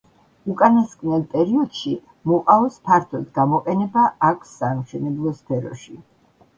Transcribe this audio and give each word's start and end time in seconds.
უკანასკნელ 0.53 1.25
პერიოდში 1.33 1.93
მუყაოს 2.33 2.81
ფართოდ 2.89 3.31
გამოყენება 3.39 4.09
აქვს 4.33 4.59
სამშენებლო 4.65 5.41
სფეროში. 5.45 6.01